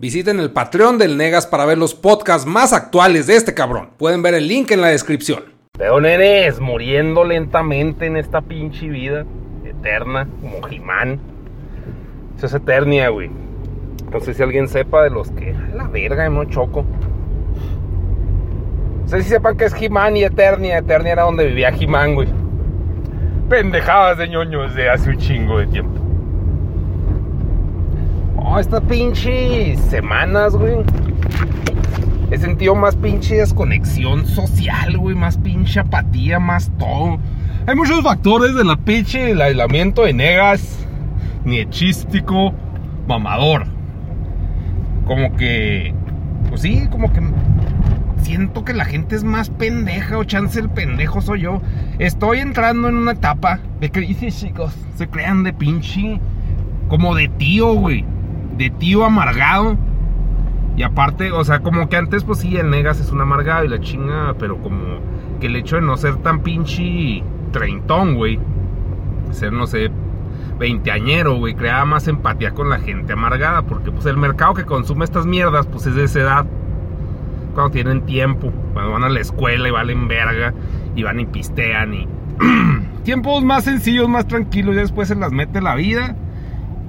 [0.00, 3.90] Visiten el Patreon del Negas para ver los podcasts más actuales de este cabrón.
[3.96, 5.44] Pueden ver el link en la descripción.
[5.78, 9.24] Veo nenes muriendo lentamente en esta pinche vida
[9.64, 11.20] eterna, como Jimán.
[12.36, 13.30] Eso es Eternia, güey.
[14.10, 15.54] No sé si alguien sepa de los que.
[15.76, 16.84] La verga, no choco.
[19.02, 20.78] No sé si sepan que es Jimán y Eternia.
[20.78, 22.26] Eternia era donde vivía Jimán, güey.
[23.48, 26.03] Pendejadas de ñoños de hace un chingo de tiempo.
[28.58, 30.76] Estas pinches semanas, güey.
[32.30, 35.16] He sentido más pinche desconexión social, güey.
[35.16, 37.18] Más pinche apatía, más todo.
[37.66, 40.86] Hay muchos factores de la pinche, el aislamiento de negas,
[41.44, 42.54] niechístico,
[43.08, 43.66] mamador.
[45.04, 45.92] Como que,
[46.48, 47.20] pues sí, como que
[48.22, 51.60] siento que la gente es más pendeja o chance el pendejo soy yo.
[51.98, 54.72] Estoy entrando en una etapa de crisis, chicos.
[54.96, 56.20] Se crean de pinche,
[56.88, 58.13] como de tío, güey.
[58.56, 59.76] De tío amargado.
[60.76, 63.68] Y aparte, o sea, como que antes, pues sí, el negas es un amargado y
[63.68, 64.98] la chinga, pero como
[65.40, 68.40] que el hecho de no ser tan pinche treintón, güey.
[69.30, 69.90] Ser, no sé,
[70.58, 75.04] veinteañero, güey, creaba más empatía con la gente amargada, porque pues el mercado que consume
[75.04, 76.46] estas mierdas, pues es de esa edad.
[77.54, 80.52] Cuando tienen tiempo, cuando van a la escuela y valen verga,
[80.96, 82.08] y van y pistean y...
[83.04, 86.16] Tiempos más sencillos, más tranquilos, y después se las mete la vida,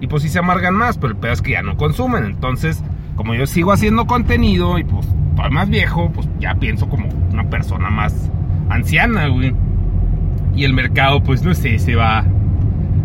[0.02, 2.84] y pues sí se amargan más, pero el pedo es que ya no consumen, entonces,
[3.16, 7.50] como yo sigo haciendo contenido, y pues estoy más viejo, pues ya pienso como una
[7.50, 8.32] persona más
[8.70, 9.54] anciana, güey.
[10.56, 12.26] Y el mercado, pues no sé, se va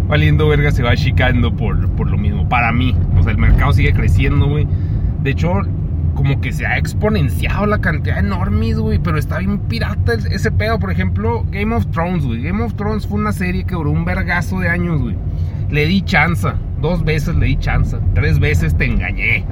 [0.07, 2.49] valiendo verga, se va achicando por, por lo mismo.
[2.49, 4.67] Para mí, o sea, el mercado sigue creciendo, güey.
[5.23, 5.53] De hecho,
[6.15, 8.99] como que se ha exponenciado la cantidad de güey.
[8.99, 10.79] Pero está bien pirata ese pedo.
[10.79, 12.43] Por ejemplo, Game of Thrones, güey.
[12.43, 15.17] Game of Thrones fue una serie que duró un vergazo de años, güey.
[15.71, 16.49] Le di chance.
[16.81, 17.97] Dos veces le di chance.
[18.14, 19.45] Tres veces te engañé.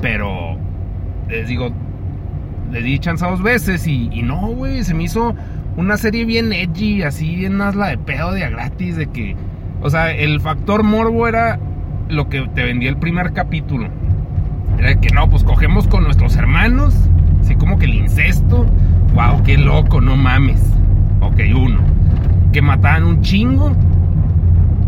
[0.00, 0.56] Pero,
[1.28, 1.70] les digo,
[2.70, 4.84] le di chance dos veces y, no, güey.
[4.84, 5.34] Se me hizo
[5.76, 9.36] una serie bien edgy, así bien la de pedo de a gratis, de que,
[9.80, 11.58] o sea, el factor morbo era
[12.08, 13.88] lo que te vendía el primer capítulo.
[14.78, 16.94] Era que no, pues cogemos con nuestros hermanos,
[17.40, 18.66] así como que el incesto,
[19.14, 20.60] wow, qué loco, no mames.
[21.20, 21.80] Ok, uno.
[22.52, 23.72] Que mataban un chingo.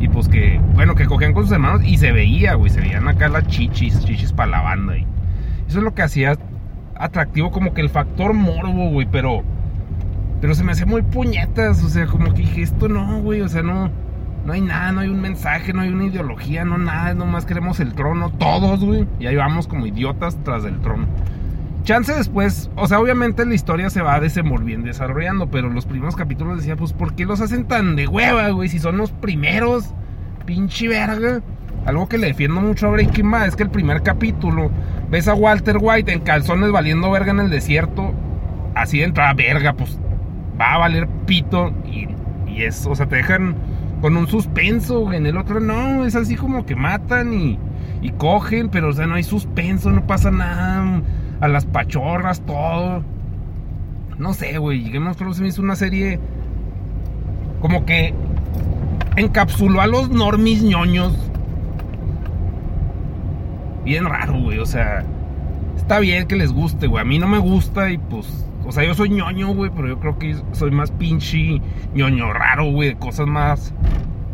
[0.05, 3.09] Y pues que, bueno, que cogían con sus hermanos y se veía, güey, se veían
[3.09, 4.99] acá las chichis, chichis para la banda.
[4.99, 5.07] Y
[5.67, 6.37] eso es lo que hacía
[6.95, 9.43] atractivo como que el factor morbo, güey, pero
[10.43, 13.49] pero se me hace muy puñetas, o sea, como que dije, esto no, güey, o
[13.49, 13.91] sea, no,
[14.45, 17.81] no hay nada, no hay un mensaje, no hay una ideología, no nada, nomás queremos
[17.81, 19.09] el trono, todos, güey.
[19.19, 21.07] Y ahí vamos como idiotas tras del trono.
[21.85, 26.57] Chance después, o sea, obviamente la historia se va desenvolviendo, desarrollando, pero los primeros capítulos
[26.57, 28.71] decía, pues, ¿por qué los hacen tan de hueva, güey?
[28.71, 29.91] Si son los primeros,
[30.47, 31.43] pinche verga.
[31.85, 34.71] Algo que le defiendo mucho a Breaking Bad es que el primer capítulo
[35.11, 38.15] ves a Walter White en calzones valiendo verga en el desierto,
[38.75, 39.99] así de entrada, verga, pues
[40.59, 42.09] va a valer pito y,
[42.51, 43.57] y es, o sea, te dejan
[44.01, 47.59] con un suspenso, en el otro no, es así como que matan y,
[48.01, 51.03] y cogen, pero o sea, no hay suspenso, no pasa nada,
[51.41, 53.03] a las pachorras, todo.
[54.19, 56.19] No sé, güey, Game of Thrones me hizo una serie
[57.61, 58.15] como que
[59.17, 61.17] encapsuló a los normis ñoños.
[63.85, 65.05] Bien raro, güey, o sea,
[65.77, 68.85] está bien que les guste, güey, a mí no me gusta y pues o sea,
[68.85, 71.61] yo soy ñoño, güey, pero yo creo que soy más pinche
[71.95, 73.75] ñoño raro, güey, de cosas más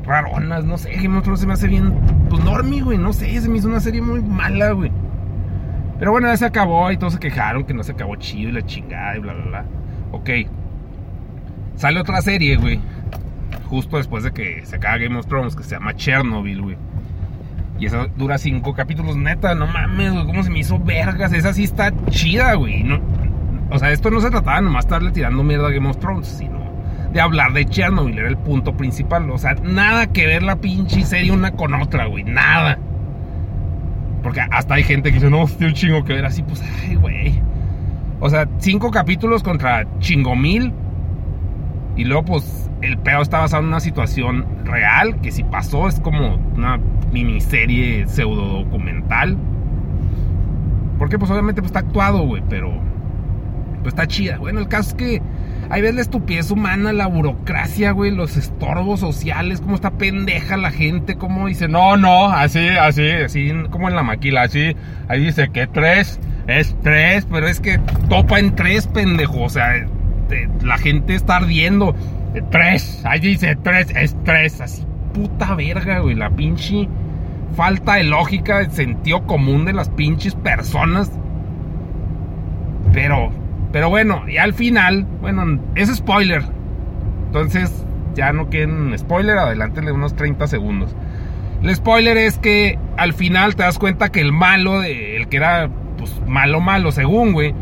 [0.04, 1.92] raronas, no sé, Game of Thrones se me hace bien,
[2.28, 4.92] pues normie, güey, no sé, se me hizo una serie muy mala, güey.
[6.00, 8.52] Pero bueno, ya se acabó y todos se quejaron que no se acabó chido y
[8.52, 9.64] la chingada y bla, bla, bla.
[10.12, 10.30] Ok.
[11.76, 12.80] Sale otra serie, güey.
[13.68, 16.76] Justo después de que se acaba Game of Thrones, que se llama Chernobyl, güey.
[17.78, 21.34] Y esa dura cinco capítulos, neta, no mames, güey, cómo se me hizo vergas.
[21.34, 22.82] Esa sí está chida, güey.
[22.82, 22.98] No,
[23.70, 26.26] o sea, esto no se trataba nomás de estarle tirando mierda a Game of Thrones,
[26.26, 26.60] sino
[27.12, 29.30] de hablar de Chernobyl, era el punto principal.
[29.30, 32.78] O sea, nada que ver la pinche serie una con otra, güey, nada.
[34.22, 36.94] Porque hasta hay gente que dice, no, hostia, un chingo que ver así, pues, ay,
[36.96, 37.40] güey.
[38.20, 40.72] O sea, cinco capítulos contra chingomil.
[41.96, 46.00] Y luego, pues, el pedo está basado en una situación real, que si pasó es
[46.00, 46.78] como una
[47.12, 49.36] miniserie pseudo documental.
[50.98, 52.70] Porque, pues, obviamente, pues, está actuado, güey, pero
[53.82, 54.38] pues está chida.
[54.38, 55.22] Bueno, el caso es que
[55.70, 60.70] ahí ves la estupidez humana, la burocracia, güey, los estorbos sociales, cómo está pendeja la
[60.70, 64.76] gente, cómo dice, no, no, así, así, así, como en la maquila, así,
[65.08, 67.78] ahí dice que tres, es tres, pero es que
[68.08, 69.86] topa en tres, pendejo, o sea,
[70.62, 71.94] la gente está ardiendo,
[72.50, 74.84] tres, ahí dice tres, es tres, así,
[75.14, 76.88] puta verga, güey, la pinche
[77.54, 81.10] falta de lógica, de sentido común de las pinches personas.
[82.92, 83.32] Pero,
[83.72, 86.42] pero bueno, y al final, bueno, es spoiler.
[87.26, 87.84] Entonces,
[88.14, 90.94] ya no queden spoiler, adelántenle unos 30 segundos.
[91.62, 95.68] El spoiler es que al final te das cuenta que el malo, el que era
[95.98, 97.54] pues malo malo según, güey,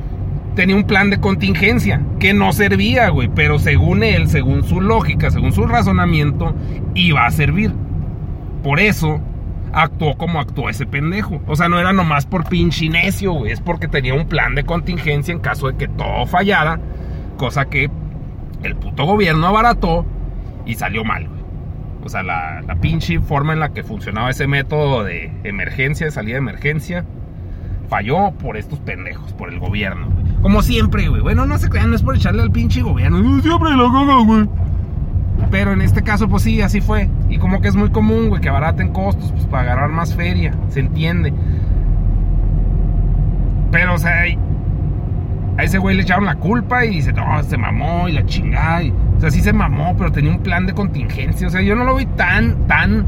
[0.55, 5.31] tenía un plan de contingencia que no servía, güey, pero según él, según su lógica,
[5.31, 6.55] según su razonamiento,
[6.95, 7.73] iba a servir.
[8.63, 9.21] Por eso
[9.83, 11.41] actuó como actuó ese pendejo.
[11.47, 14.65] O sea, no era nomás por pinche necio, güey, es porque tenía un plan de
[14.65, 16.81] contingencia en caso de que todo fallara,
[17.37, 17.91] cosa que
[18.63, 20.05] el puto gobierno abarató
[20.67, 21.39] y salió mal, güey.
[22.05, 26.35] O sea, la, pinche forma en la que funcionaba ese método de emergencia, de salida
[26.35, 27.05] de emergencia,
[27.89, 30.09] falló por estos pendejos, por el gobierno.
[30.43, 31.21] Como siempre, güey.
[31.21, 33.43] Bueno, no se crean, no es por echarle al pinche gobierno.
[33.43, 34.49] Siempre lo cagan, güey.
[35.51, 37.09] Pero en este caso, pues sí, así fue.
[37.29, 40.53] Y como que es muy común, güey, que abaraten costos, pues para agarrar más feria.
[40.69, 41.33] Se entiende.
[43.71, 44.25] Pero, o sea,
[45.59, 48.83] a ese güey le echaron la culpa y dice, no, se mamó y la chingada.
[49.17, 51.47] o sea, sí se mamó, pero tenía un plan de contingencia.
[51.47, 53.05] O sea, yo no lo vi tan, tan.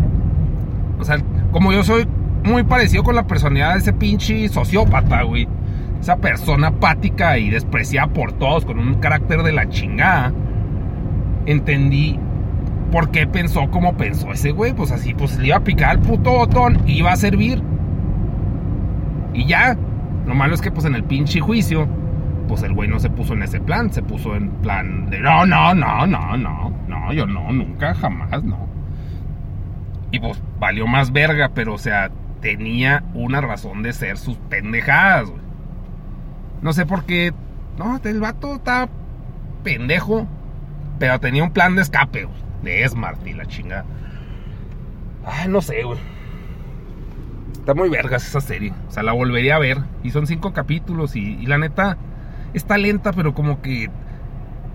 [0.99, 1.19] O sea,
[1.53, 2.06] como yo soy
[2.44, 5.47] muy parecido con la personalidad de ese pinche sociópata, güey.
[6.00, 10.32] Esa persona apática y despreciada por todos, con un carácter de la chingada.
[11.47, 12.19] Entendí
[12.91, 14.73] por qué pensó como pensó ese güey.
[14.73, 17.63] Pues así, pues le iba a picar al puto botón iba a servir.
[19.35, 19.77] Y ya.
[20.27, 21.89] Lo malo es que, pues en el pinche juicio,
[22.47, 23.93] pues el güey no se puso en ese plan.
[23.93, 26.73] Se puso en plan de no, no, no, no, no.
[26.89, 28.69] No, yo no, nunca, jamás, no.
[30.13, 32.11] Y pues valió más verga, pero o sea,
[32.41, 35.43] tenía una razón de ser sus pendejadas, güey.
[36.63, 37.33] No sé por qué.
[37.79, 38.89] No, el vato está
[39.63, 40.27] pendejo.
[41.00, 42.38] Pero tenía un plan de escape, güey.
[42.62, 43.87] De Smart y la chingada.
[45.25, 45.99] Ay, no sé, güey.
[47.55, 48.75] Está muy vergas esa serie.
[48.87, 49.79] O sea, la volvería a ver.
[50.05, 51.17] Y son cinco capítulos.
[51.17, 51.97] Y, la neta,
[52.52, 53.91] está lenta, pero como que.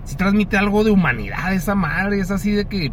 [0.02, 2.18] Si transmite algo de humanidad esa madre.
[2.18, 2.90] Es así de que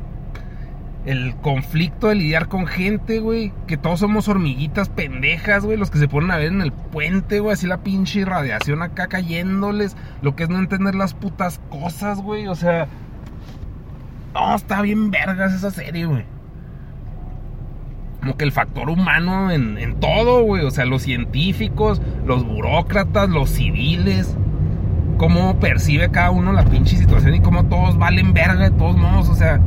[1.06, 3.52] el conflicto de lidiar con gente, güey.
[3.66, 5.78] Que todos somos hormiguitas pendejas, güey.
[5.78, 7.54] Los que se ponen a ver en el puente, güey.
[7.54, 9.98] Así la pinche radiación acá cayéndoles.
[10.22, 12.48] Lo que es no entender las putas cosas, güey.
[12.48, 12.88] O sea.
[14.34, 16.26] No, está bien vergas esa serie, güey.
[18.20, 20.66] Como que el factor humano en, en todo, güey.
[20.66, 24.36] O sea, los científicos, los burócratas, los civiles.
[25.18, 29.30] Cómo percibe cada uno la pinche situación y cómo todos valen verga de todos modos.
[29.30, 29.60] O sea,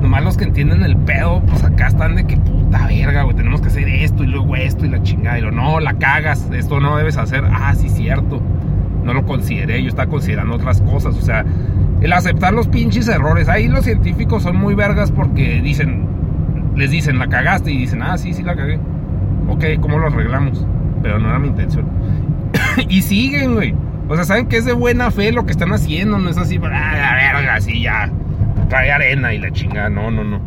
[0.00, 3.60] Nomás los que entienden el pedo, pues acá están de que puta verga, güey, tenemos
[3.60, 5.38] que hacer esto y luego esto y la chingada.
[5.38, 7.44] Y lo, no, la cagas, esto no debes hacer.
[7.50, 8.40] Ah, sí, cierto.
[9.02, 11.16] No lo consideré, yo estaba considerando otras cosas.
[11.16, 11.44] O sea,
[12.00, 13.48] el aceptar los pinches errores.
[13.48, 16.06] Ahí los científicos son muy vergas porque dicen,
[16.76, 18.78] les dicen, la cagaste y dicen, ah, sí, sí, la cagué.
[19.48, 20.66] Ok, ¿cómo lo arreglamos?
[21.02, 21.86] Pero no era mi intención.
[22.88, 23.74] y siguen, güey.
[24.08, 26.58] O sea, saben que es de buena fe lo que están haciendo, no es así,
[26.62, 28.10] ah, la verga, así ya
[28.68, 29.88] trae arena y la chingada.
[29.88, 30.40] No, no, no.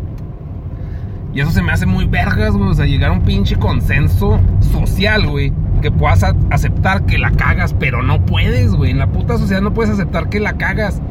[1.34, 2.70] Y eso se me hace muy vergas, güey.
[2.70, 5.54] O sea, llegar a un pinche consenso social, güey.
[5.82, 8.92] Que puedas aceptar que la cagas, pero no puedes, güey.
[8.92, 11.02] En la puta sociedad no puedes aceptar que la cagas.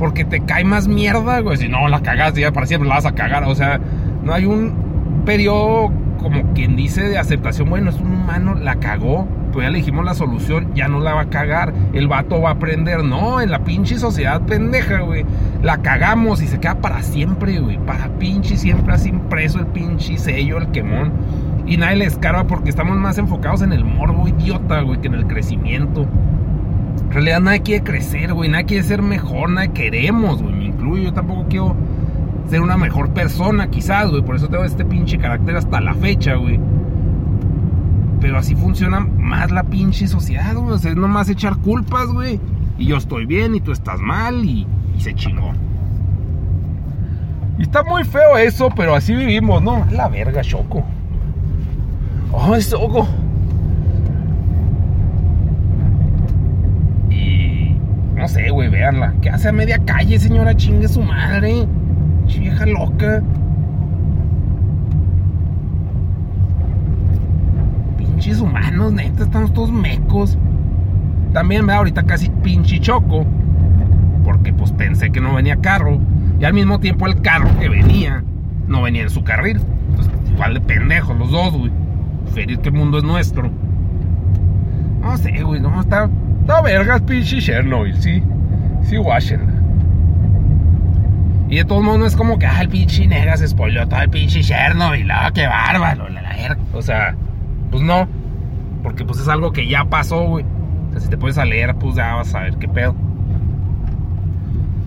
[0.00, 1.58] Porque te cae más mierda, güey.
[1.58, 3.44] Si no la cagas, ya para siempre la vas a cagar.
[3.44, 3.78] O sea,
[4.24, 7.70] no hay un periodo como quien dice de aceptación.
[7.70, 11.14] Bueno, es un humano, la cagó pues ya le dijimos la solución, ya no la
[11.14, 13.02] va a cagar, el vato va a aprender.
[13.04, 15.24] No, en la pinche sociedad pendeja, güey.
[15.62, 17.78] La cagamos y se queda para siempre, güey.
[17.78, 21.12] Para pinche siempre así impreso el pinche sello, el quemón.
[21.66, 25.14] Y nadie le escarba porque estamos más enfocados en el morbo idiota, güey, que en
[25.14, 26.06] el crecimiento.
[27.02, 28.48] En realidad nadie quiere crecer, güey.
[28.48, 30.54] Nadie quiere ser mejor, nadie queremos, güey.
[30.54, 31.76] Me incluyo, yo tampoco quiero
[32.48, 34.22] ser una mejor persona, quizás, güey.
[34.22, 36.60] Por eso tengo este pinche carácter hasta la fecha, güey
[38.20, 40.74] pero así funciona más la pinche sociedad, güey.
[40.74, 42.38] O sea, es nomás echar culpas, güey.
[42.78, 44.66] Y yo estoy bien y tú estás mal y,
[44.98, 45.52] se chingó.
[47.58, 49.86] Y está muy feo eso, pero así vivimos, ¿no?
[49.90, 50.84] La verga, Choco.
[52.32, 53.08] Oh, Choco.
[57.10, 57.76] Y.
[58.20, 59.14] No sé, güey, véanla.
[59.22, 60.54] ¿Qué hace a media calle, señora?
[60.54, 61.66] Chingue su madre.
[62.26, 63.22] Vieja loca.
[67.96, 70.36] pinches humanos, neta, estamos todos mecos.
[71.32, 73.24] También me ahorita casi pinche choco.
[74.22, 75.98] Porque pues pensé que no venía carro.
[76.38, 78.22] Y al mismo tiempo el carro que venía
[78.68, 79.62] no venía en su carril.
[79.88, 81.72] Entonces, igual de pendejos los dos, güey.
[82.34, 83.50] Ferir que el mundo es nuestro.
[85.00, 86.10] No sé, güey, no, está.
[86.50, 88.20] Está vergas, pinche Chernobyl, sí.
[88.82, 89.54] Sí, Washington.
[91.48, 94.00] Y de todos modos no es como que, ah, el pinche nega se spoileó todo
[94.00, 96.58] el pinche Chernobyl, ah, qué bárbaro, la, la.
[96.72, 97.14] O sea,
[97.70, 98.08] pues no.
[98.82, 100.44] Porque pues es algo que ya pasó, güey.
[100.88, 102.96] O sea, si te puedes leer, pues ya vas a ver qué pedo.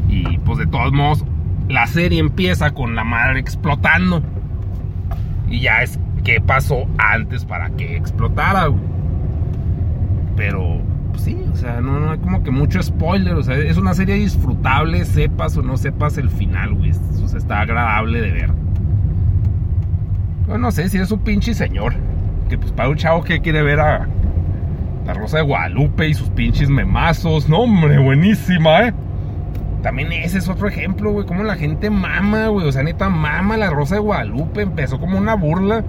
[0.09, 1.23] Y pues de todos modos,
[1.69, 4.21] la serie empieza con la madre explotando.
[5.49, 8.83] Y ya es qué pasó antes para que explotara, güey.
[10.35, 13.35] Pero, pues sí, o sea, no, no hay como que mucho spoiler.
[13.35, 16.91] O sea, es una serie disfrutable, sepas o no sepas el final, güey.
[16.91, 18.51] O sea, está agradable de ver.
[20.47, 21.93] Bueno, no sé si es un pinche señor.
[22.49, 24.07] Que pues para un chavo que quiere ver a
[25.05, 27.47] la Rosa de Guadalupe y sus pinches memazos.
[27.47, 28.93] No, hombre, buenísima, eh.
[29.83, 31.27] También ese es otro ejemplo, güey.
[31.27, 32.67] Como la gente mama, güey.
[32.67, 34.61] O sea, neta, mama la Rosa de Guadalupe.
[34.61, 35.83] Empezó como una burla.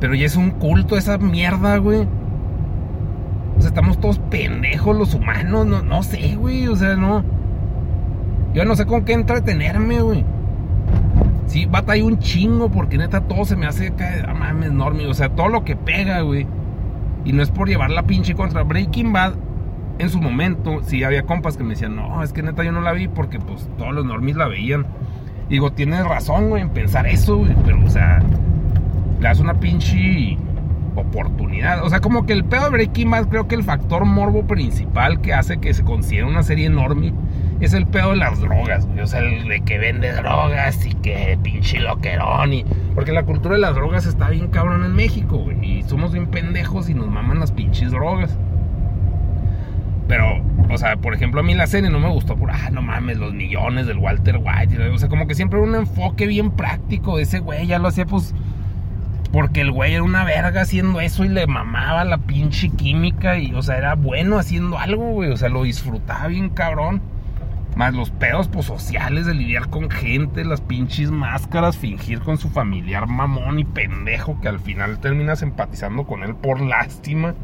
[0.00, 2.06] Pero ya es un culto esa mierda, güey.
[3.66, 5.66] Estamos todos pendejos los humanos.
[5.66, 6.68] No, no sé, güey.
[6.68, 7.24] O sea, no.
[8.54, 10.24] Yo no sé con qué entretenerme, güey.
[11.46, 13.92] Sí, batalla un chingo porque neta todo se me hace.
[14.26, 15.06] Ah, mames, enorme.
[15.06, 16.46] O sea, todo lo que pega, güey.
[17.24, 19.34] Y no es por llevar la pinche contra Breaking Bad.
[19.98, 22.80] En su momento, sí había compas que me decían, no, es que neta yo no
[22.80, 24.86] la vi porque pues todos los normis la veían.
[25.50, 27.54] Digo, tienes razón, güey, en pensar eso, güey.
[27.66, 28.20] Pero, o sea,
[29.18, 30.38] le das una pinche
[30.94, 31.84] oportunidad.
[31.84, 35.20] O sea, como que el pedo de Breaking Bad, creo que el factor morbo principal
[35.20, 37.12] que hace que se considere una serie enorme
[37.60, 39.00] es el pedo de las drogas, güey.
[39.00, 42.52] O sea, el de que vende drogas y que pinche loquerón.
[42.52, 42.64] Y...
[42.94, 45.62] Porque la cultura de las drogas está bien cabrón en México, güey.
[45.64, 48.36] Y somos bien pendejos y nos maman las pinches drogas.
[50.08, 52.82] Pero, o sea, por ejemplo, a mí la serie no me gustó por, ah, no
[52.82, 54.88] mames, los millones del Walter White.
[54.88, 57.18] O sea, como que siempre un enfoque bien práctico.
[57.18, 58.34] Ese güey ya lo hacía, pues,
[59.32, 63.38] porque el güey era una verga haciendo eso y le mamaba la pinche química.
[63.38, 65.30] Y, o sea, era bueno haciendo algo, güey.
[65.30, 67.00] O sea, lo disfrutaba bien cabrón.
[67.76, 72.50] Más los pedos pues, sociales de lidiar con gente, las pinches máscaras, fingir con su
[72.50, 77.34] familiar mamón y pendejo que al final terminas empatizando con él por lástima.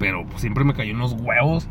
[0.00, 1.68] Pero pues, siempre me cayó unos huevos.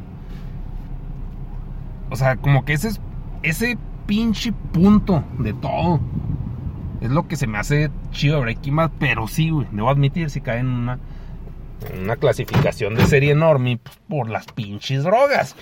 [2.10, 3.02] O sea, como que ese es
[3.44, 6.00] ese pinche punto de todo.
[7.02, 10.42] Es lo que se me hace chido Breaking Bad, pero sí, güey, debo admitir si
[10.42, 11.00] cae en una
[12.02, 15.56] una clasificación de serie enorme pues, por las pinches drogas,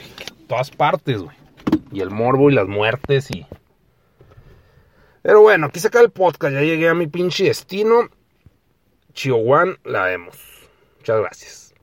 [0.47, 1.35] todas partes, güey.
[1.91, 3.45] Y el morbo y las muertes y
[5.21, 8.09] Pero bueno, aquí se acaba el podcast, ya llegué a mi pinche destino.
[9.13, 10.37] Chihuahua, la vemos.
[10.97, 11.73] Muchas gracias.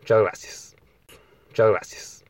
[0.00, 0.76] Muchas gracias.
[1.48, 2.24] Muchas gracias.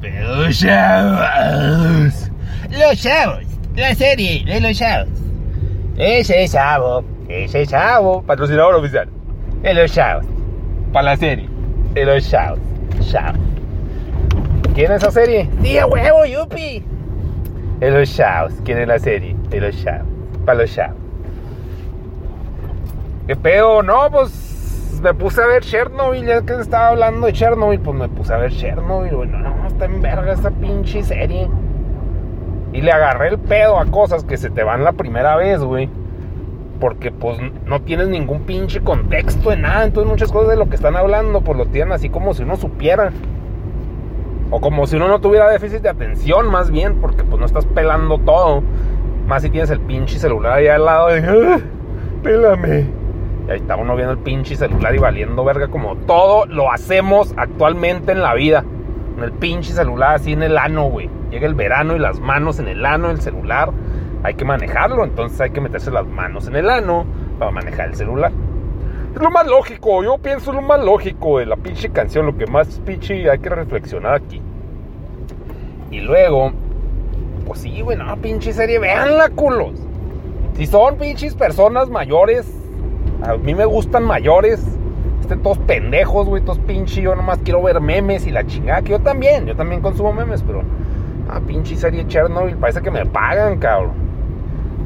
[0.00, 2.30] Los chavos.
[2.70, 3.44] Los chavos.
[3.74, 5.25] La serie de los chavos.
[5.96, 7.04] Ese chavo.
[7.28, 8.22] Ese chavo.
[8.22, 9.08] Patrocinador oficial.
[9.62, 10.26] De los chavos.
[10.92, 11.48] Para la serie.
[11.94, 12.58] De los chavos.
[13.00, 13.40] Chavos.
[14.74, 15.48] ¿Quién es esa serie?
[15.60, 16.84] Día huevo, yupi.
[17.80, 18.52] De los chavos.
[18.64, 19.34] ¿Quién es la serie?
[19.48, 20.06] De los chavos.
[20.44, 20.96] Para los chavos.
[23.26, 23.82] ¿Qué pedo?
[23.82, 28.08] No, pues me puse a ver Chernobyl, ya que estaba hablando de Chernobyl, pues me
[28.08, 31.48] puse a ver Chernobyl, bueno, no, está en verga esta pinche serie.
[32.76, 35.88] Y le agarré el pedo a cosas que se te van la primera vez, güey.
[36.78, 39.84] Porque pues no tienes ningún pinche contexto de nada.
[39.84, 42.56] Entonces muchas cosas de lo que están hablando, pues lo tienen así como si uno
[42.56, 43.12] supiera.
[44.50, 47.64] O como si uno no tuviera déficit de atención, más bien, porque pues no estás
[47.64, 48.62] pelando todo.
[49.26, 51.20] Más si tienes el pinche celular ahí al lado de...
[51.26, 51.58] "Ah,
[52.22, 52.86] Pélame.
[53.48, 57.32] Y ahí está uno viendo el pinche celular y valiendo verga como todo lo hacemos
[57.38, 58.64] actualmente en la vida.
[59.16, 61.08] En el pinche celular así en el ano, güey.
[61.30, 63.70] Llega el verano y las manos en el ano del celular.
[64.22, 67.06] Hay que manejarlo, entonces hay que meterse las manos en el ano
[67.38, 68.32] para manejar el celular.
[69.14, 72.46] Es lo más lógico, yo pienso lo más lógico de la pinche canción, lo que
[72.46, 74.42] más pinche hay que reflexionar aquí.
[75.90, 76.52] Y luego,
[77.46, 79.80] pues sí, güey, no, pinche serie, véanla, culos.
[80.54, 82.46] Si son pinches personas mayores,
[83.22, 84.62] a mí me gustan mayores.
[85.20, 87.02] Estén todos pendejos, güey, todos pinches.
[87.02, 88.82] Yo nomás quiero ver memes y la chingada.
[88.82, 90.62] Que yo también, yo también consumo memes, pero.
[91.28, 94.06] Ah, pinche serie Chernobyl, parece que me pagan, cabrón.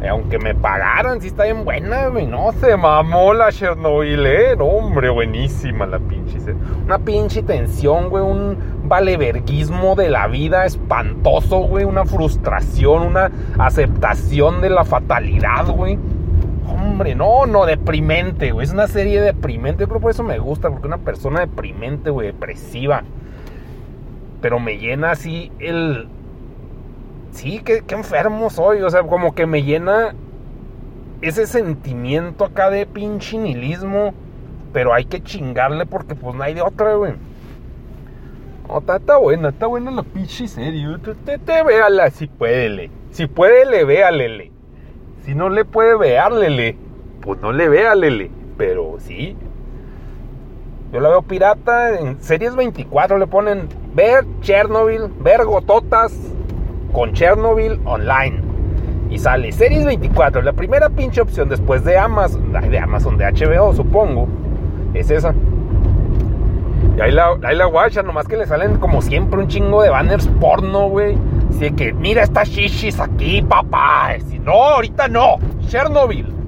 [0.02, 2.26] Eh, aunque me pagaran, sí está bien buena, güey.
[2.26, 4.56] No, se mamó la Chernobyl, eh.
[4.58, 6.58] Hombre, buenísima la pinche serie.
[6.86, 8.24] Una pinche tensión, güey.
[8.24, 11.84] Un valeverguismo de la vida espantoso, güey.
[11.84, 15.98] Una frustración, una aceptación de la fatalidad, güey.
[17.14, 18.66] No, no, deprimente, güey.
[18.66, 19.84] Es una serie deprimente.
[19.84, 23.02] Yo creo por eso me gusta, porque una persona deprimente, güey, depresiva.
[24.42, 26.08] Pero me llena así el.
[27.32, 28.82] Sí, qué, enfermo soy.
[28.82, 30.14] O sea, como que me llena
[31.22, 34.12] ese sentimiento acá de pinche nihilismo.
[34.72, 37.14] Pero hay que chingarle porque pues no hay de otra, güey.
[38.68, 40.86] No, está, está buena, está buena la pinche serie.
[41.24, 42.90] Te, te, véala si puede, le.
[43.10, 44.52] Si puede, le véale, le.
[45.24, 46.89] Si no le puede vearle, le.
[47.20, 48.30] Pues no le véale, le.
[48.56, 49.36] Pero sí.
[50.92, 53.18] Yo la veo pirata en series 24.
[53.18, 56.12] Le ponen ver Chernobyl, ver Gototas
[56.92, 58.40] con Chernobyl online.
[59.10, 60.42] Y sale series 24.
[60.42, 64.28] La primera pinche opción después de Amazon, de Amazon, de HBO, supongo.
[64.94, 65.34] Es esa.
[66.96, 69.90] Y ahí la, ahí la guacha, nomás que le salen como siempre un chingo de
[69.90, 71.16] banners porno, güey.
[71.50, 74.16] Así que, mira estas shishis aquí, papá.
[74.28, 75.36] Si no, ahorita no.
[75.68, 76.39] Chernobyl.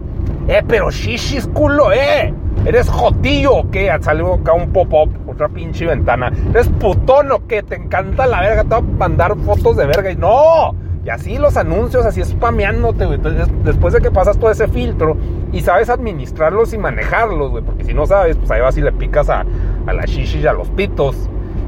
[0.48, 2.34] Eh, pero shishis, culo, eh.
[2.64, 3.92] ¿Eres jotillo o qué?
[4.00, 6.32] Salió acá un pop-up, otra pinche ventana.
[6.50, 7.40] ¿Eres putón o?
[7.40, 8.62] ¿Te encanta la verga?
[8.62, 10.10] Te voy a mandar fotos de verga.
[10.10, 10.74] Y no.
[11.04, 13.16] Y así los anuncios, así spameándote, güey.
[13.16, 15.16] Entonces, después de que pasas todo ese filtro
[15.50, 17.64] y sabes administrarlos y manejarlos, güey.
[17.64, 19.44] Porque si no sabes, pues ahí vas y le picas a,
[19.86, 21.16] a la shishi y a los pitos.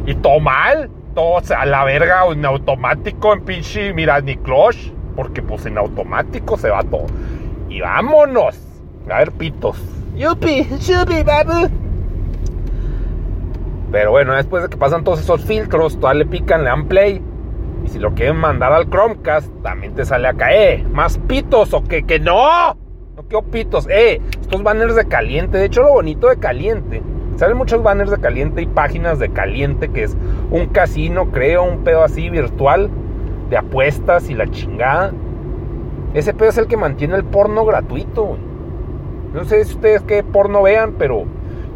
[0.07, 0.91] Y todo mal.
[1.15, 4.93] Todo a la verga en automático, en pinche, mira, ni clutch.
[5.17, 7.07] Porque pues en automático se va todo.
[7.69, 8.64] Y vámonos.
[9.11, 9.77] A ver, pitos.
[10.17, 11.69] Yupi, yupi, babu.
[13.93, 17.23] Pero bueno, después de que pasan todos esos filtros, todavía le pican, le dan play.
[17.85, 21.85] Y si lo quieren mandar al Chromecast, también te sale acá, eh, más pitos o
[21.85, 22.75] que, que no.
[23.15, 25.59] No quiero pitos, eh, estos banners de caliente.
[25.59, 27.03] De hecho, lo bonito de caliente,
[27.37, 30.17] salen muchos banners de caliente y páginas de caliente, que es
[30.51, 32.91] un casino, creo, un pedo así virtual
[33.51, 35.13] de apuestas y la chingada.
[36.15, 38.54] Ese pedo es el que mantiene el porno gratuito, güey.
[39.35, 41.25] No sé si ustedes qué porno vean, pero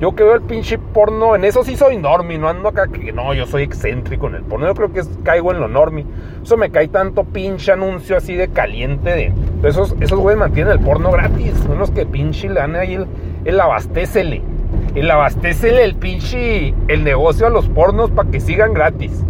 [0.00, 3.10] yo que veo el pinche porno, en eso sí soy normie, no ando acá que
[3.12, 4.68] no, yo soy excéntrico en el porno.
[4.68, 6.06] Yo creo que es, caigo en lo normie.
[6.40, 9.32] Eso me cae tanto pinche anuncio así de caliente de.
[9.68, 11.52] Esos, esos güeyes mantienen el porno gratis.
[11.66, 13.06] Son que pinche le dan ahí el,
[13.44, 14.40] el abastécele.
[14.94, 19.24] El abastécele el pinche el negocio a los pornos para que sigan gratis.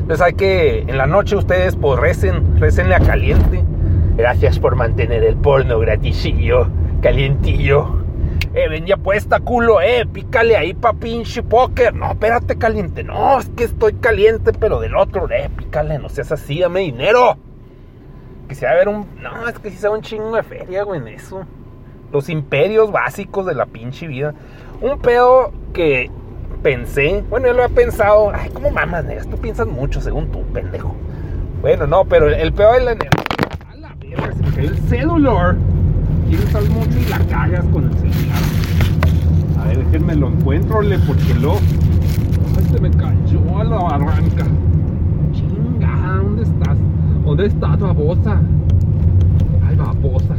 [0.00, 3.64] Entonces hay que, en la noche ustedes pues recen, recenle a caliente.
[4.16, 6.68] Gracias por mantener el porno gratisillo,
[7.00, 8.06] calientillo.
[8.54, 11.94] Eh, ven puesta, culo, eh, pícale ahí pa' pinche póker.
[11.94, 13.04] No, espérate, caliente.
[13.04, 17.36] No, es que estoy caliente, pero del otro, eh, pícale, no seas así, dame dinero.
[18.48, 19.06] Que se va a ver un.
[19.20, 21.44] No, es que sí se va un chingo de feria, güey, en eso.
[22.12, 24.32] Los imperios básicos de la pinche vida.
[24.80, 26.10] Un pedo que
[26.62, 28.30] pensé, bueno, yo lo he pensado.
[28.32, 29.28] Ay, ¿cómo mamas, negas?
[29.28, 30.94] Tú piensas mucho, según tú, pendejo.
[31.60, 33.10] Bueno, no, pero el, el pedo de la energía.
[33.70, 35.56] A la verga, se me el celular.
[36.34, 38.42] Usar mucho y la cagas con el celular.
[39.58, 41.56] A ver, déjenme lo encuentro, le, porque lo.
[42.72, 44.46] Se me cayó a la barranca.
[45.32, 46.78] Chinga, ¿dónde estás?
[47.24, 48.40] ¿Dónde estás, babosa?
[49.66, 50.36] Ay, babosa.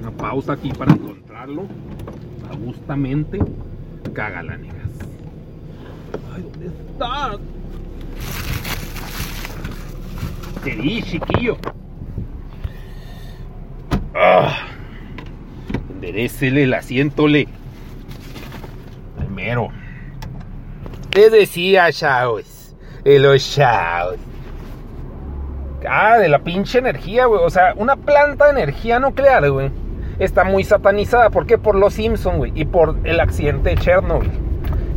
[0.00, 1.64] Una pausa aquí para encontrarlo.
[2.64, 3.38] Justamente.
[4.12, 4.90] Cágala, negas.
[6.34, 7.38] Ay, ¿dónde estás?
[10.64, 11.56] Te di, chiquillo.
[14.22, 14.54] Ah.
[15.88, 17.48] Enderécele el asiento, le.
[19.16, 19.68] Primero.
[21.08, 22.76] Te decía, chavos.
[23.02, 24.16] De los chavos.
[25.88, 27.40] Ah, de la pinche energía, güey.
[27.42, 29.70] O sea, una planta de energía nuclear, güey.
[30.18, 31.30] Está muy satanizada.
[31.30, 31.56] ¿Por qué?
[31.56, 32.52] Por los Simpsons, güey.
[32.54, 34.30] Y por el accidente de Chernobyl.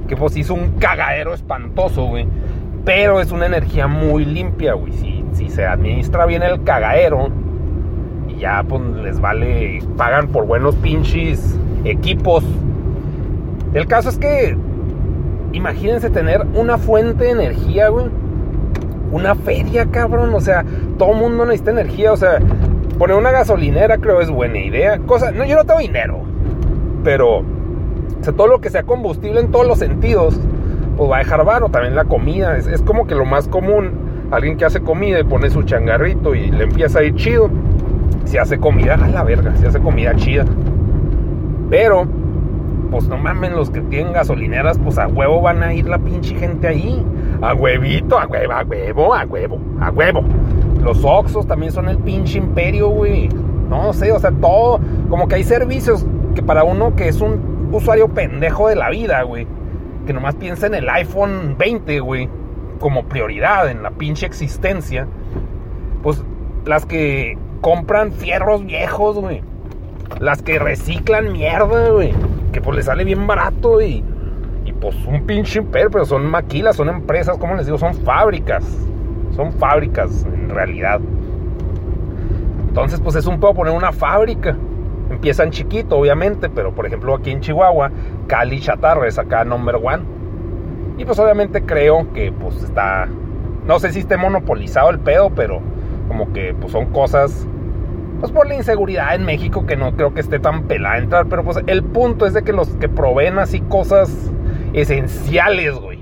[0.09, 2.27] Que pues hizo un cagadero espantoso, güey.
[2.83, 4.91] Pero es una energía muy limpia, güey.
[4.91, 7.31] Si, si se administra bien el cagadero,
[8.37, 12.43] ya pues les vale, pagan por buenos pinches equipos.
[13.73, 14.55] El caso es que,
[15.51, 18.07] imagínense tener una fuente de energía, güey.
[19.11, 20.33] Una feria, cabrón.
[20.33, 20.63] O sea,
[20.97, 22.13] todo mundo necesita energía.
[22.13, 22.39] O sea,
[22.97, 24.99] poner una gasolinera creo es buena idea.
[24.99, 26.21] Cosa, no, yo no tengo dinero.
[27.03, 27.43] Pero,
[28.35, 30.39] todo lo que sea combustible en todos los sentidos,
[30.97, 31.69] pues va a dejar varo.
[31.69, 32.57] También la comida.
[32.57, 34.03] Es, es como que lo más común.
[34.31, 37.51] Alguien que hace comida y pone su changarrito y le empieza a ir chido
[38.25, 40.45] se hace comida a la verga, se hace comida chida.
[41.69, 42.05] Pero,
[42.91, 46.35] pues no mamen, los que tienen gasolineras, pues a huevo van a ir la pinche
[46.35, 47.05] gente ahí.
[47.41, 50.23] A huevito, a huevo, a huevo, a huevo, a huevo.
[50.81, 53.29] Los Oxos también son el pinche imperio, güey.
[53.69, 54.79] No sé, o sea, todo.
[55.09, 56.05] Como que hay servicios
[56.35, 59.47] que para uno que es un usuario pendejo de la vida, güey.
[60.05, 62.29] Que nomás piensa en el iPhone 20, güey.
[62.79, 65.07] Como prioridad en la pinche existencia.
[66.01, 66.23] Pues
[66.65, 69.41] las que compran fierros viejos, güey.
[70.19, 72.13] Las que reciclan mierda, güey.
[72.51, 74.03] Que pues les sale bien barato y.
[74.65, 78.63] Y pues un pinche imperio, pero son maquilas, son empresas, como les digo, son fábricas.
[79.35, 80.99] Son fábricas, en realidad.
[82.67, 84.55] Entonces, pues es un poco poner una fábrica.
[85.09, 87.91] Empiezan chiquito, obviamente, pero por ejemplo aquí en Chihuahua,
[88.27, 90.03] Cali Chatarra es acá number one.
[90.97, 93.07] Y pues obviamente creo que pues está,
[93.65, 95.61] no sé si esté monopolizado el pedo, pero
[96.07, 97.47] como que pues son cosas,
[98.23, 101.43] pues por la inseguridad en México que no creo que esté tan pelada entrar, pero
[101.43, 104.31] pues el punto es de que los que proveen así cosas
[104.71, 105.99] esenciales, güey.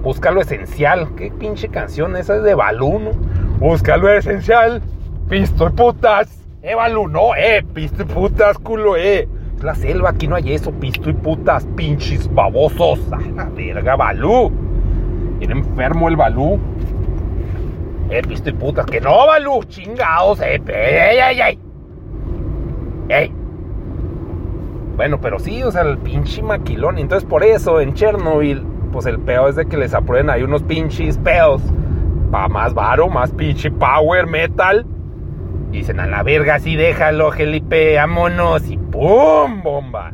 [0.00, 1.08] Busca lo esencial.
[1.16, 3.10] Qué pinche canción esa es de Balú, ¿no?
[3.58, 4.80] Busca lo esencial.
[5.28, 6.46] Pisto y putas.
[6.62, 7.64] Eh, Balú, no, eh.
[7.74, 9.28] Pisto y putas, culo, eh.
[9.60, 10.70] La selva, aquí no hay eso.
[10.70, 13.00] Pisto y putas, pinches babosos.
[13.10, 14.52] A la verga, Balú.
[15.40, 16.60] Viene enfermo el Balú.
[18.10, 18.86] Eh, pisto y putas.
[18.86, 19.62] Que no, Balú.
[19.64, 20.60] Chingados, eh.
[20.66, 21.58] Ey, ey, ey.
[23.08, 23.32] Ey.
[24.96, 26.98] Bueno, pero sí, o sea, el pinche maquilón.
[26.98, 30.62] Entonces, por eso en Chernobyl, pues el peo es de que les aprueben ahí unos
[30.62, 31.62] pinches peos.
[32.30, 34.86] Pa' más varo, más pinche power metal.
[35.70, 38.68] Dicen, a la verga, sí, déjalo, Felipe, vámonos.
[38.70, 39.62] Y ¡pum!
[39.62, 40.12] Bomba.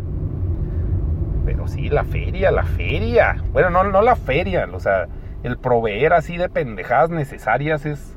[1.44, 3.36] Pero sí, la feria, la feria.
[3.52, 5.06] Bueno, no, no la feria, o sea,
[5.42, 8.16] el proveer así de pendejadas necesarias es.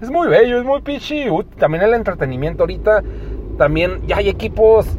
[0.00, 1.28] Es muy bello, es muy pinche.
[1.58, 3.02] También el entretenimiento ahorita.
[3.56, 4.98] También ya hay equipos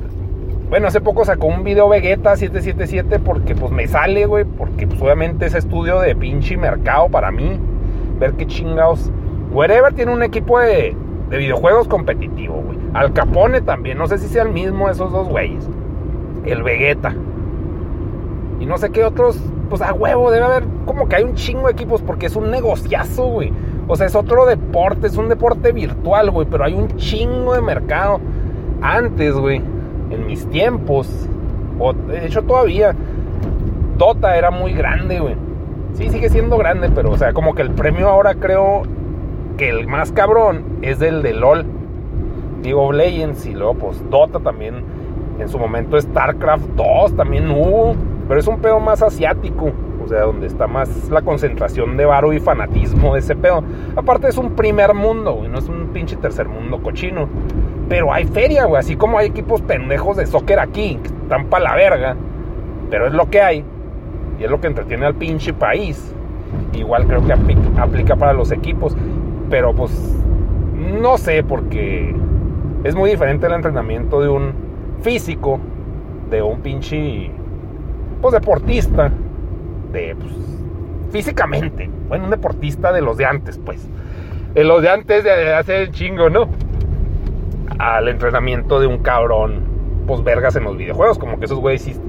[0.70, 5.00] bueno, hace poco sacó un video Vegeta 777 porque pues me sale, güey, porque pues
[5.00, 7.60] obviamente es estudio de pinche mercado para mí.
[8.20, 9.12] Ver qué chingados.
[9.52, 10.96] Wherever tiene un equipo de,
[11.30, 12.80] de videojuegos competitivo, güey.
[12.96, 15.70] Al Capone también, no sé si sea el mismo esos dos güeyes.
[16.46, 17.16] El Vegeta.
[18.60, 21.68] Y no sé qué otros, pues a huevo, debe haber como que hay un chingo
[21.68, 23.52] de equipos porque es un negociazo, güey.
[23.88, 27.62] O sea, es otro deporte, es un deporte virtual, güey, pero hay un chingo de
[27.62, 28.20] mercado.
[28.82, 29.62] Antes, güey,
[30.10, 31.08] en mis tiempos,
[31.80, 32.96] o de hecho todavía,
[33.98, 35.36] Dota era muy grande, güey.
[35.94, 38.84] Sí, sigue siendo grande, pero o sea, como que el premio ahora creo
[39.58, 41.66] que el más cabrón es el de LOL.
[42.62, 44.84] Digo Legends y luego pues Dota también.
[45.40, 47.96] En su momento StarCraft 2 también hubo.
[48.28, 49.72] Pero es un pedo más asiático.
[50.04, 53.64] O sea, donde está más la concentración de varo y fanatismo de ese pedo.
[53.96, 55.50] Aparte es un primer mundo, güey.
[55.50, 57.28] No es un pinche tercer mundo cochino.
[57.90, 58.80] Pero hay feria, güey.
[58.80, 62.16] Así como hay equipos pendejos de soccer aquí, que están pa' la verga.
[62.92, 63.66] Pero es lo que hay.
[64.40, 66.14] Y es lo que entretiene al pinche país.
[66.74, 68.96] Igual creo que aplica para los equipos.
[69.50, 70.16] Pero pues
[70.76, 72.16] no sé, porque
[72.84, 74.54] es muy diferente el entrenamiento de un
[75.02, 75.60] físico,
[76.30, 77.32] de un pinche,
[78.32, 79.12] pues deportista,
[79.92, 80.34] de, pues,
[81.12, 81.90] físicamente.
[82.08, 83.88] Bueno, un deportista de los de antes, pues.
[84.54, 86.50] De los de antes de hacer el chingo, ¿no?
[87.80, 89.62] al entrenamiento de un cabrón,
[90.08, 92.00] pues vergas en los videojuegos, como que esos güeyes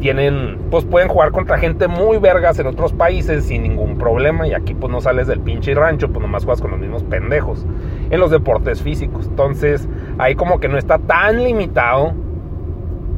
[0.00, 4.52] tienen, pues pueden jugar contra gente muy vergas en otros países sin ningún problema y
[4.52, 7.64] aquí pues no sales del pinche rancho, pues nomás juegas con los mismos pendejos
[8.10, 9.26] en los deportes físicos.
[9.26, 12.12] Entonces, ahí como que no está tan limitado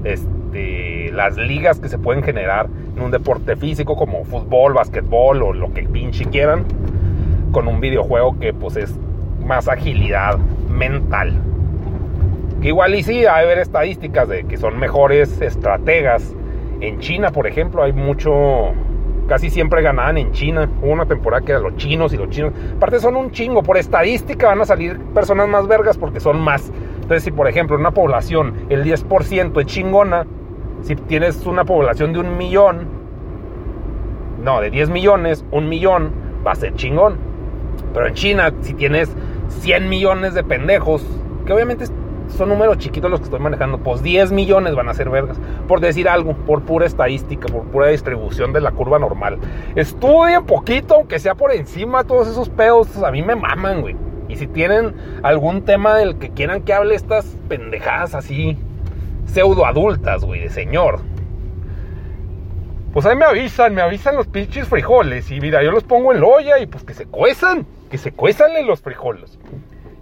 [0.05, 5.53] este, las ligas que se pueden generar en un deporte físico como fútbol, básquetbol o
[5.53, 6.65] lo que pinche quieran,
[7.51, 8.95] con un videojuego que pues es
[9.45, 10.39] más agilidad
[10.71, 11.35] mental.
[12.63, 16.37] Que igual y sí, hay ver estadísticas de que son mejores estrategas.
[16.81, 18.73] En China, por ejemplo, hay mucho...
[19.27, 20.71] Casi siempre ganaban en China.
[20.81, 22.53] Hubo una temporada que eran los chinos y los chinos.
[22.77, 23.65] Aparte son un chingo.
[23.65, 26.73] Por estadística van a salir personas más vergas porque son más.
[27.03, 30.27] Entonces, si por ejemplo una población el 10% es chingona,
[30.83, 32.87] si tienes una población de un millón,
[34.43, 36.13] no, de 10 millones, un millón
[36.47, 37.17] va a ser chingón.
[37.93, 39.11] Pero en China, si tienes
[39.61, 41.05] 100 millones de pendejos,
[41.45, 41.87] que obviamente
[42.29, 45.81] son números chiquitos los que estoy manejando, pues 10 millones van a ser vergas, por
[45.81, 49.39] decir algo, por pura estadística, por pura distribución de la curva normal.
[49.75, 53.97] Estudien poquito, aunque sea por encima, todos esos pedos, a mí me maman, güey.
[54.29, 58.59] Y si tienen algún tema del que quieran que hable estas pendejadas así,
[59.33, 61.01] pseudo adultas, güey, de señor.
[62.93, 65.31] Pues ahí me avisan, me avisan los pinches frijoles.
[65.31, 68.13] Y mira, yo los pongo en la olla y pues que se cuezan que se
[68.13, 69.39] cuezan los frijoles.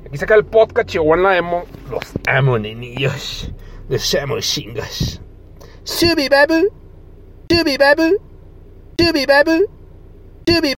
[0.06, 1.64] Aquí saca el podcast Chihuahua Emo.
[1.90, 3.52] Los amo, niños.
[3.88, 5.20] Los amo, chingas.
[5.84, 6.68] Subi babu.
[7.50, 8.18] Subi babu.
[8.98, 9.66] Subi babu.
[10.48, 10.74] Subi